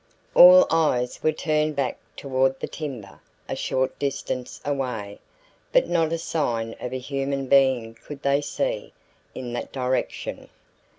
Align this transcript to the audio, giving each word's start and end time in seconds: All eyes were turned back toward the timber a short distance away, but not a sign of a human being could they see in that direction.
All 0.33 0.65
eyes 0.71 1.21
were 1.21 1.31
turned 1.31 1.75
back 1.75 1.99
toward 2.17 2.59
the 2.59 2.67
timber 2.67 3.19
a 3.47 3.55
short 3.55 3.99
distance 3.99 4.59
away, 4.65 5.19
but 5.71 5.87
not 5.87 6.11
a 6.11 6.17
sign 6.17 6.75
of 6.79 6.91
a 6.91 6.97
human 6.97 7.45
being 7.45 7.93
could 7.93 8.23
they 8.23 8.41
see 8.41 8.93
in 9.35 9.53
that 9.53 9.71
direction. 9.71 10.49